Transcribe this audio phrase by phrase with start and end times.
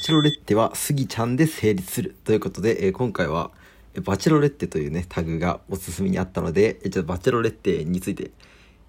[0.00, 3.50] チェロレッテはスギちゃんで成立するということで、えー、今回は
[4.02, 8.30] バチェロレッテというね、タグがおすすめにあったので、ちょっとバチェロレッテについて、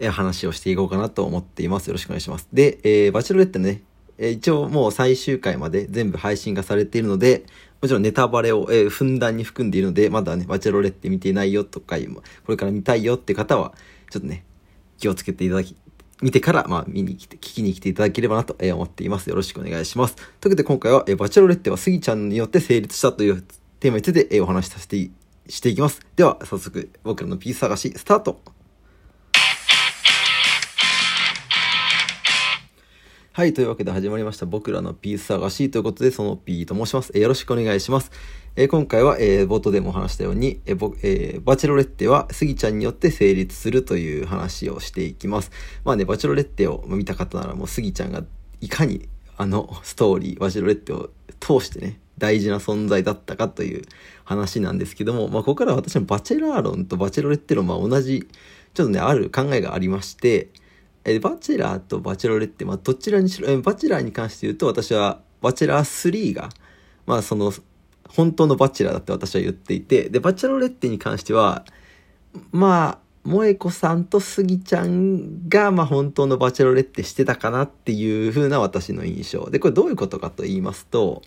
[0.00, 1.86] えー、話をしていこうかなと思っています。
[1.86, 2.46] よろしくお願いします。
[2.52, 3.80] で、えー、バチェロレッテね、
[4.18, 7.46] え一応もう最終回まで全部配信がされているので、
[7.80, 13.72] もちろんネタバレを、えー、ふんだんに含んでいるので、まだね、バチェロレッテ見ていないよとか、これから見たいよって方は、
[14.10, 14.44] ちょっとね、
[14.98, 15.74] 気をつけていただき、
[16.20, 19.30] 見てから、まあ、見に来て、聞きに来ていただければなと思っています。
[19.30, 20.16] よろしくお願いします。
[20.16, 23.42] というわけで今回は、えバチェロレッテはスギちゃんによって成立したという
[23.80, 25.10] テーマについて、えお話しさせて、
[25.48, 26.00] していきます。
[26.16, 28.40] では、早速、僕らのピース探し、スタート
[33.38, 34.46] はい、というわけで始まりました。
[34.46, 37.12] 僕らのピース探しということで、その P と申します。
[37.14, 38.10] えよろしくお願いします。
[38.56, 45.52] えー、今回は、えー、冒頭でも話したように、えーえ、バチェロレッテはスギちゃんによって成立するという話をしていきます。
[45.84, 48.24] まあね、バチェロレッテを見た方ならもうスギちゃんが
[48.60, 53.84] いかにあのストーリー、バチェロレッテを通してね、大事な存在だったかという
[54.24, 58.26] 話なんですけども、まあ、ここからは私のバチェラー論とバチェロレッテ論、ま、同じ、
[58.74, 60.48] ちょっとね、ある考えがありまして、
[61.04, 66.48] えバチェラーとバチェロレッテ、まあ、どちらにしろ、えバチェラーに関して言うと、私は、バチェラー3が、
[67.06, 67.52] まあ、その、
[68.08, 71.64] 本当のバチェラーだって私は言っていて、で、バチェロレッテに関しては、
[72.52, 79.50] まあ、萌子さんとスギちゃんが、まあ、本当のバチェロレッテしてたかなっていう風な私の印象。
[79.50, 81.22] で、これどういうことかと言いますと、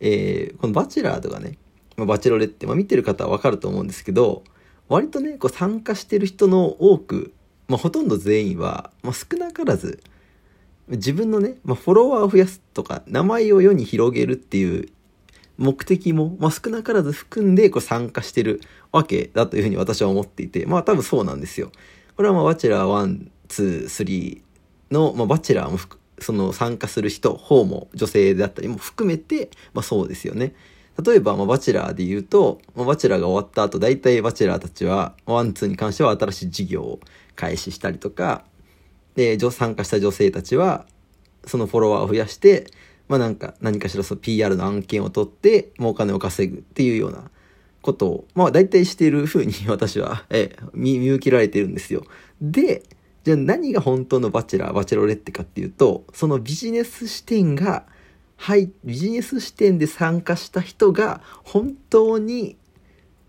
[0.00, 1.58] えー、このバチェラーとかね、
[1.96, 4.44] まあ、バチェロレッテ、まあ、見てる方はわかると思うんですけど、
[4.88, 7.32] 割とね、こう参加してる人の多く
[7.72, 10.02] まあ、ほとんど全員は、まあ、少なからず
[10.88, 14.90] 自分のね、まあ、フォロワーを増やすとか名前を世に広げるっていう
[15.56, 21.72] 目的も、まあ、少なからず含んでこう参加してるわけだというふうに私は思っていてまあ多分そうなんですよ。
[22.14, 24.42] これはまあバチェラー123
[24.90, 25.78] の、まあ、バチェラーも
[26.18, 30.54] その参加する人方も女性であったりも含めて、まあ、そうですよね。
[31.04, 37.00] 例えば、まあ、バチェラーで言うと、まあ、バチェラーが終わった後、大体バチェラーたちは、 one、two に関しては新しい事業を
[37.34, 38.44] 開始したりとか、
[39.14, 40.86] で、参加した女性たちは、
[41.46, 42.66] そのフォロワーを増やして、
[43.08, 47.30] まあなんか、何かしらその PR の案件を取って、もうお金を稼ぐっていうような
[47.82, 52.04] ことを、まあ大体しているふうに 私は、え見、見受けられてるんですよ。
[52.40, 52.82] で、
[53.24, 57.84] じゃあ何が本当のバチェラー、バチェロレッテかっていうと、そのビジネス視点が、
[58.42, 62.56] はい、ビジネス視点で参加した人が本当に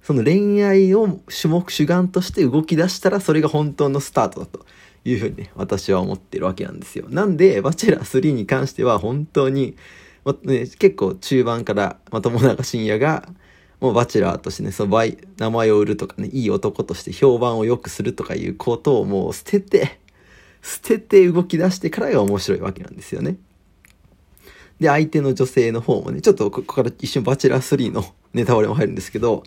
[0.02, 4.66] その恋愛を主目主眼として動き出したらそれが本当のスタートだと
[5.06, 7.06] いうふうにね、私は思ってるわけなんですよ。
[7.10, 9.76] なんで、バチェラー3に関しては本当に、
[10.26, 13.30] まね、結構中盤からま友永信也が
[13.80, 20.00] もうバチェラーとしてね、その場合、名前を売るとかね、いい男として評判を良くするとかいうことをもう捨てて、
[20.64, 23.38] 捨てて動き出してからが面白いわけなんですよね。
[24.80, 28.04] で、相手の女性の方もね、ちょっとここから一瞬バチェラー3の
[28.34, 29.44] ネタバレも入るんですけど、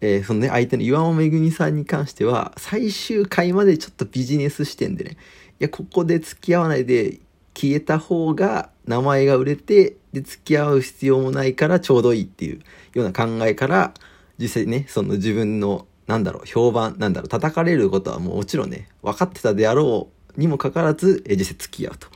[0.00, 5.16] えー、そのね、相手の岩尾めぐみさんに関しては、最終回までちょっとビジネス視点でね、い
[5.60, 7.20] や、ここで付き合わないで
[7.54, 12.60] 消えた方が名前が売れて、で、付き合う必要もないからちょうどいいっていう
[12.94, 13.94] ような考えから、
[14.38, 22.08] 実際ね、その自分の、なんだろう、評判、なんだろう、叩かれることはもうもちろんね、分かってたであろうにもかかわらず、え実際付き合うと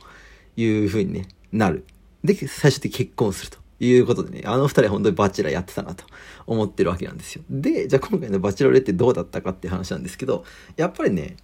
[0.57, 1.85] いうふうに、ね、なる。
[2.23, 6.03] で、最終的に結婚するということでね、あの二人は本当にバチェラーやってたなと
[6.45, 7.43] 思ってるわけなんですよ。
[7.49, 10.43] で、じゃあ今回のバチェロレってどうだったかっていう話なんですけど、
[10.75, 11.37] やっぱりね、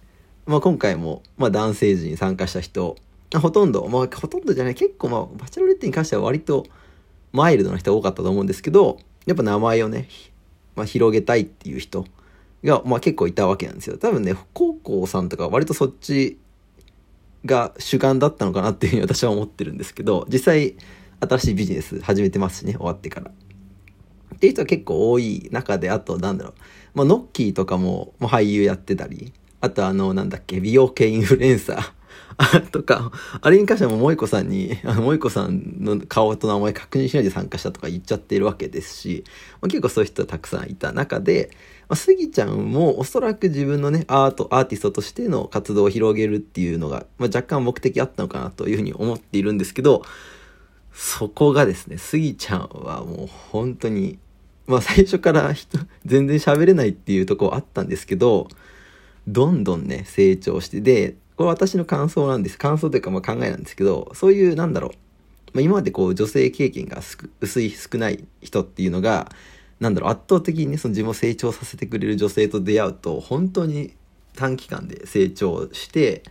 [0.46, 2.96] まあ今回も、まあ男性陣に参加した人、
[3.34, 6.66] ほとんど、まあほとんどじゃない、結構まあバチェロレッテに関しては割と
[7.32, 10.08] マイルドな人が多かったと思うんですけど、やっぱ名前をね、
[10.74, 12.04] まあ広げたいっていう人
[12.62, 13.96] が、まあ結構いたわけなんですよ。
[13.96, 16.38] 多分ね、高校さんとか割とそっち
[17.46, 20.76] が主眼だったのかなっていうふうに 私は思ってるんですけど、実際
[21.20, 23.30] 新しいビジネス始めてますしね、終わってから。
[24.34, 26.54] っていう人は結構多い中で、あとなんだろう、
[26.94, 31.92] まあ、ノッキーとかも、もう俳優やってたり、あとあの、なんだっけ、美容系インフルエンサー
[32.70, 39.24] とか、あれに関してはも萌子さんに、あの萌子さんの顔と名前確認しないで参加したとか言っちゃってるわけですし、
[39.62, 41.50] まあ、結構そういう人たくさんいた中で、
[41.88, 50.02] まあ、スギちゃんもおそらく自分のね、アート、アーティストとしての活動を広げるっていうのが、まあ、若干目的あったのかなというふうに思っているんですけど、
[50.92, 54.18] そこがですね、スギちゃんはもう本当に、
[54.66, 58.48] まあ最初から人、全然喋れないっていうとこあったんですけど、
[59.28, 62.58] どんどんね、成長して、で、これ私の感想なんです。
[62.58, 64.90] 感想というかまあ考えなんですけど、そういう、なんだろう、
[65.52, 67.00] まあ、今までこう女性経験が
[67.40, 69.30] 薄い少ない人っていうのが、
[69.80, 73.94] なんだろう、圧倒的にね、その自分を成長させてくれる女性と出会うと、本当に
[74.34, 76.22] 短期間で成長して、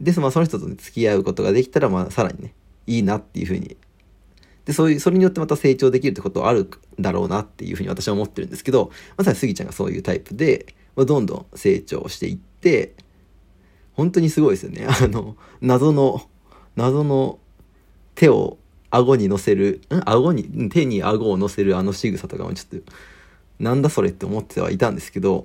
[0.00, 2.54] で、まあその人と、ね、付き合うことができたら、まあさらにね、
[2.86, 3.76] いいなっていうふうに。
[4.64, 6.70] で、そういう、それによってまた成長できるってことはある
[7.00, 12.94] だろうなっていうふうに私は思ってるんですけど、まさにスギちゃんがそういうタイプで、まあ、どんどん成長していって、
[13.94, 14.86] 本当にすごいですよね。
[14.90, 16.22] あの、謎の、
[16.76, 17.38] 謎の
[18.14, 18.58] 手を
[18.90, 20.02] 顎に乗せる、ん？
[20.04, 22.92] 顎に、手に顎を乗せるあの仕草とかもちょっと、
[23.58, 25.44] なんだそれって思ってはいたんですけど、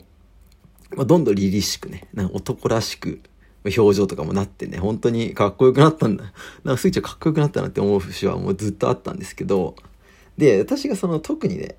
[0.96, 3.20] まあ、どんどん凛々しくね、なんか男らしく、
[3.66, 6.34] 表情とかもなってね、本当にかっこよくなったんだ。
[6.64, 9.76] なんかスイッチはかっこよくなったなって思う節はもうずっとあったんですけど、
[10.38, 11.76] で、私がその特にね、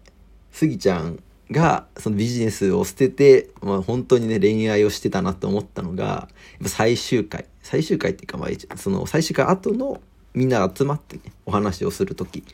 [0.53, 6.29] スギちゃんがそのビジネスを捨てて、まあ、本当にね、恋愛をしてたなと思ったのが、
[6.67, 10.01] 最終回、最終回っていうか、まあ、その最終回後の
[10.35, 12.45] みんな集まってね、お話をする時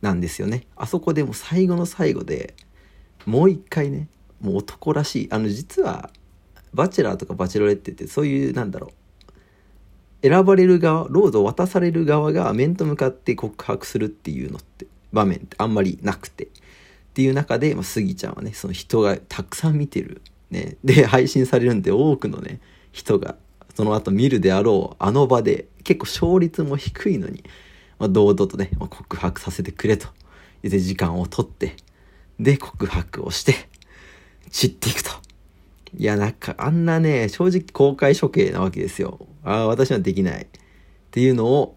[0.00, 0.66] なんですよね。
[0.76, 2.54] あそこでも最後の最後で、
[3.26, 4.08] もう一回ね、
[4.40, 6.10] もう男らしい、あの、実は、
[6.74, 8.92] バチェラーとかバチェロレッテってそういうなんだろ
[10.24, 16.48] う選ばれる側ロードを渡される側が面と向かって告白するっていうのって場面ってあんまりなくて
[17.12, 22.60] っていう中で、まあ、スギちゃんはねその人がたくさん見てる、ね、で配信されるんで多くのね
[22.90, 23.36] 人が
[23.74, 27.44] その後見るであろうあの場で結構勝率も低いのに、
[27.98, 30.08] まあ、堂々とね、まあ、告白させてくれと
[30.62, 31.76] 言って時間を取って
[32.40, 33.68] で告白をして
[34.50, 35.10] 散っていくと。
[35.96, 39.26] いや、なんか、あんなね、正直公開処刑なわけですよ。
[39.44, 40.44] ああ、私はできない。
[40.44, 40.46] っ
[41.10, 41.76] ていうのを、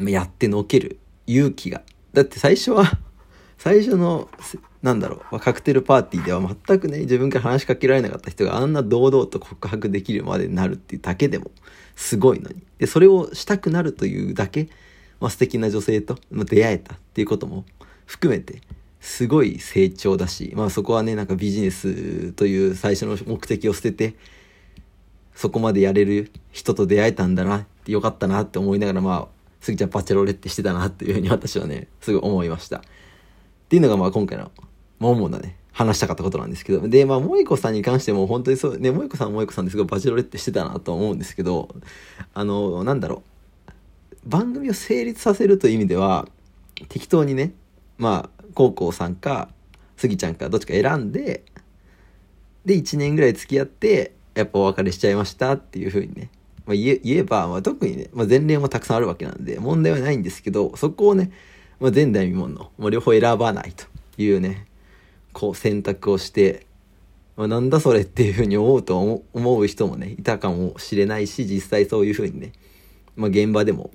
[0.00, 1.82] やってのける勇気が。
[2.12, 2.98] だって最初は、
[3.62, 4.28] 最初の、
[4.82, 11.52] なんだろう、カクテルパーティーでは全くね、自分から話しかけられなかった人があんな堂々と告白できるまでになるっていうだけでも
[11.94, 12.56] すごいのに。
[12.78, 14.68] で、それをしたくなるというだけ、
[15.20, 17.64] まあ、素敵な女性と出会えたっていうことも
[18.04, 18.62] 含めて、
[19.00, 24.16] すごい成長だし、まあそこはね、なんかビジネスという最初の目的を捨てて、
[25.36, 29.28] そこまでやれる人と出会えたんだなよかったなって思いながら、まあ、
[29.60, 32.82] スギちゃんバチェロレッテしてたなっていうふうに私はね、すごい思いました。
[33.72, 34.50] っていうのがまあ今回の、
[35.00, 41.74] 主なね、話したかったことなんですけど、で、まあ、萌子さんに関しても本当にそう、ね、萌子さん萌子さんですごいバチロレッテしてたなと思うんですけど、
[42.34, 43.22] あの、なんだろ
[44.26, 46.28] う、番組を成立させるという意味では、
[46.90, 47.54] 適当にね、
[47.96, 49.48] まあ、高校さんか、
[49.96, 51.42] スギちゃんかどっちか選んで、
[52.66, 56.28] で、1年ぐらい付き合って、やっぱお別れしちゃいましたっていう風にね、
[56.66, 61.32] まあ、言え言えば、まあ、特にね、まあ、前例もたくさんあるわけなんで、問題はないんですけど、そこをね、
[61.82, 63.86] まあ、前代未聞の、もう両方選ばないと
[64.16, 64.66] いうね、
[65.32, 66.66] こう選択をして、
[67.36, 72.52] まあ、なんだそれっていう風に思うと思う人もね、いたかもしれないし、実際そういう風にね、
[73.16, 73.90] まあ、現場でも、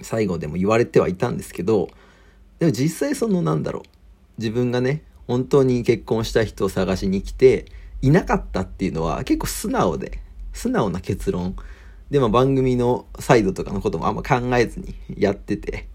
[0.00, 1.88] 最後でも言われてはいたんですけど、
[2.58, 3.82] でも実際そのなんだろう
[4.38, 7.66] 自分がね本当に結婚した人を探しに来て
[8.02, 10.20] いなかったっていうのは結構素直で
[10.52, 11.54] 素直な結論。
[12.10, 15.86] で、まあ、番組のサイドとかのこともあんま考えずにやってて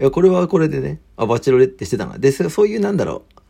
[0.00, 3.40] いやこれはこれでねあバチロレッテしてたなでそういうなんだろう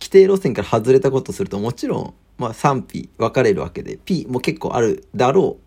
[0.00, 5.58] 規定路線から外れたことするともちろん、まあ、賛否分かれるわけで P も結構あるだろ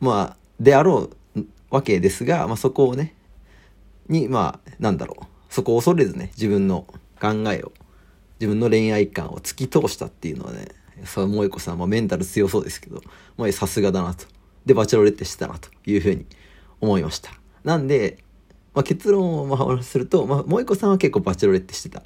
[0.00, 3.14] うまあであろうわけですが、まあ、そこをね
[4.08, 6.86] にまあなんだろうそこを恐れずね、自分の
[7.20, 7.72] 考えを、
[8.38, 10.68] 自分の恋愛観を突き通したっていうのはね、
[11.04, 13.00] さ萌子さんはメンタル強そうですけど、
[13.36, 14.26] まあ、さすがだなと。
[14.66, 16.26] で、バチロレッテしてたなというふうに
[16.80, 17.30] 思いました。
[17.64, 18.18] なんで、
[18.78, 22.04] まあ、結論をまあすると、まあ、萌子さんは結構バチェロレッテしてた。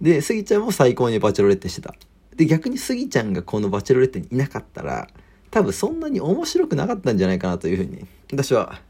[0.00, 1.94] で、スギちゃんも最高にバチェロレッテしてた。
[2.34, 5.06] で、逆にスギちゃんがこのバチェロレッテにいなかったら、
[5.50, 8.80] 多分そんなに面白くなかったんじゃないかなというふうに、私は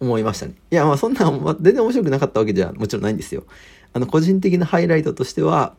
[0.00, 0.54] 思いましたね。
[0.72, 3.44] いや、まあそんな、まあ、全然面白くなかったわけじゃもちろんないんですよ。
[3.92, 5.76] あの、個人的なハイライトとしては、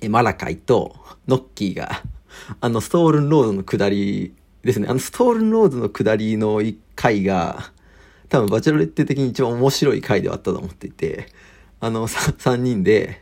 [0.00, 0.94] えマラカイと
[1.26, 2.04] ノッキーが、
[2.60, 4.86] あの、ストールンロードの下りですね。
[4.88, 7.72] あの、ストールンロードの下りの一回が、
[8.32, 11.26] 多分バチェロレッテ的に一番面白い回ではあったと思っていて、
[11.80, 13.20] あの、3人で、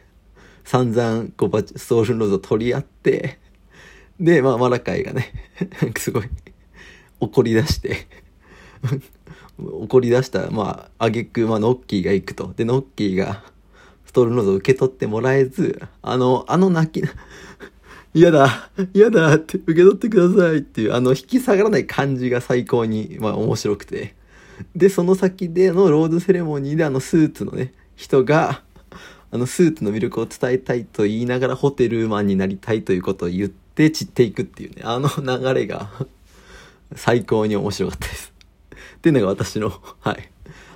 [0.63, 3.41] 散々、こう、バチ、ストールンロードを取り合って、
[4.21, 5.33] で、まあ、マラカイがね、
[5.99, 6.31] すごい、
[7.19, 8.07] 怒り出して
[9.59, 12.53] 怒り出した、まあ、あげく、まあ、ノッキーが行くと。
[12.55, 13.43] で、ノッキーが、
[14.07, 17.05] ストールノーズを受け取ってもらえず、あの、あの泣き、
[18.15, 24.20] 嫌だ嫌だって受け取ってくださいっていう、あの、引き下がらない感じが最高に、まあ、面白くて。
[24.75, 28.63] で、その先でのロードセレモニーで、あの、スーツのね、人が、
[29.31, 35.91] あの、スーツの魅力を伝えたいと言いながら、ホテルマンになりたいということを言って散っていくっていうね、あの流れが
[36.95, 38.33] 最高に面白かったです。
[38.97, 40.31] っていうのが私の、はい、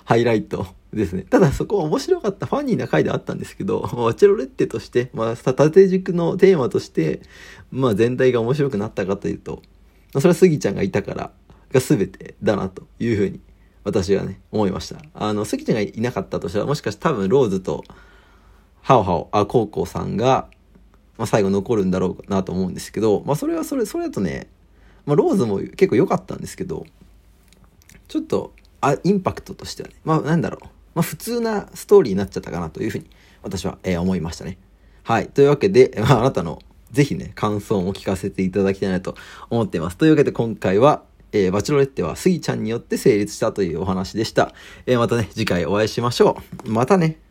[0.04, 1.22] ハイライトですね。
[1.22, 3.82] ただそこは面白かったファニーな回であったんですけど、
[4.16, 7.20] チェロレッテとして、まあ、縦軸のテーマとして、
[7.70, 9.62] まあ全体が面白くなったかというと、
[10.12, 11.30] それはスギちゃんがいたから
[11.72, 13.40] が全てだなというふうに
[13.84, 15.00] 私はね、思いました。
[15.14, 17.84] あの、スギちゃんがいなかったとしたら、もしかして多分ローズと、
[18.82, 20.48] ハオハオ、あ、コウコウさんが、
[21.16, 24.48] まあ、最後残るんだろうなと思うんですけど、まあ、それはそれ、それだとね、
[25.06, 26.86] まあ、ローズも結構良かったんですけど、
[28.08, 30.66] ちょっと、あ、インパクトとしてはね、まあ、なんだろう。
[30.94, 33.10] まあ、普通なストーリーになっちゃったかなというふうに、
[33.42, 34.58] 私は、えー、思いましたね。
[35.02, 35.28] はい。
[35.28, 36.60] というわけで、まあ、あなたの、
[36.90, 39.16] ぜひね、感想も聞かせていただきたいなと
[39.50, 39.96] 思っています。
[39.96, 41.02] というわけで、今回は、
[41.34, 44.54] えー、バチロレッテはスギちゃんによって成立したというお話でした。
[44.86, 46.70] えー、またね、次回お会いしましょう。
[46.70, 47.23] またね。